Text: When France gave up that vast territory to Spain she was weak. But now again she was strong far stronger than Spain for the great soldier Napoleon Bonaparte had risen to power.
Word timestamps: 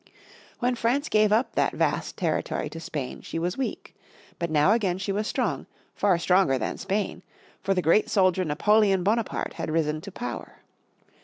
When 0.57 0.73
France 0.73 1.09
gave 1.09 1.31
up 1.31 1.53
that 1.53 1.73
vast 1.73 2.17
territory 2.17 2.71
to 2.71 2.79
Spain 2.79 3.21
she 3.21 3.37
was 3.37 3.55
weak. 3.55 3.95
But 4.39 4.49
now 4.49 4.71
again 4.71 4.97
she 4.97 5.11
was 5.11 5.27
strong 5.27 5.67
far 5.93 6.17
stronger 6.17 6.57
than 6.57 6.79
Spain 6.79 7.21
for 7.61 7.75
the 7.75 7.83
great 7.83 8.09
soldier 8.09 8.43
Napoleon 8.43 9.03
Bonaparte 9.03 9.53
had 9.53 9.69
risen 9.69 10.01
to 10.01 10.11
power. 10.11 10.55